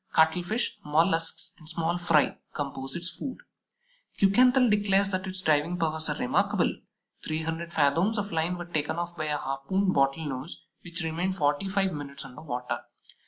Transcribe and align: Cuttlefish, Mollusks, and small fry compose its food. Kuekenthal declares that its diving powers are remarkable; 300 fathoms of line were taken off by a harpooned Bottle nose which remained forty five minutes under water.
Cuttlefish, 0.13 0.79
Mollusks, 0.83 1.53
and 1.59 1.69
small 1.69 1.99
fry 1.99 2.39
compose 2.53 2.95
its 2.95 3.07
food. 3.07 3.37
Kuekenthal 4.17 4.67
declares 4.67 5.11
that 5.11 5.27
its 5.27 5.41
diving 5.41 5.77
powers 5.77 6.09
are 6.09 6.15
remarkable; 6.17 6.73
300 7.23 7.71
fathoms 7.71 8.17
of 8.17 8.31
line 8.31 8.57
were 8.57 8.65
taken 8.65 8.95
off 8.95 9.15
by 9.15 9.25
a 9.25 9.37
harpooned 9.37 9.93
Bottle 9.93 10.25
nose 10.25 10.65
which 10.81 11.03
remained 11.03 11.35
forty 11.37 11.69
five 11.69 11.91
minutes 11.93 12.25
under 12.25 12.41
water. 12.41 12.79